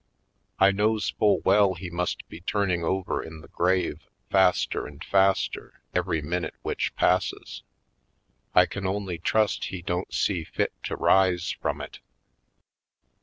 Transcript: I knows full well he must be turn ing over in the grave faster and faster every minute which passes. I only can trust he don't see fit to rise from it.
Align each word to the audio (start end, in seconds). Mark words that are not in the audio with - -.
I 0.59 0.71
knows 0.71 1.11
full 1.11 1.41
well 1.41 1.75
he 1.75 1.91
must 1.91 2.27
be 2.27 2.41
turn 2.41 2.71
ing 2.71 2.83
over 2.83 3.21
in 3.21 3.41
the 3.41 3.47
grave 3.49 4.07
faster 4.31 4.87
and 4.87 5.03
faster 5.03 5.79
every 5.93 6.23
minute 6.23 6.55
which 6.63 6.95
passes. 6.95 7.61
I 8.55 8.65
only 8.77 9.19
can 9.19 9.23
trust 9.23 9.65
he 9.65 9.83
don't 9.83 10.11
see 10.11 10.43
fit 10.43 10.73
to 10.85 10.95
rise 10.95 11.51
from 11.51 11.81
it. 11.81 11.99